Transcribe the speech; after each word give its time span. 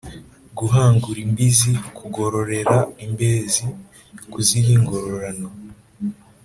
guhangura 0.57 1.19
imbizi: 1.25 1.71
kugororera 1.97 2.75
imbezi, 3.05 3.65
kuziha 4.31 4.69
ingororano 4.77 5.49